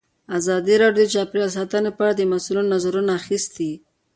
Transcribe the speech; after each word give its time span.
ازادي 0.37 0.75
راډیو 0.83 1.05
د 1.07 1.11
چاپیریال 1.13 1.51
ساتنه 1.57 1.89
په 1.97 2.01
اړه 2.05 2.13
د 2.15 2.21
مسؤلینو 2.31 2.71
نظرونه 2.75 3.11
اخیستي. 3.21 3.71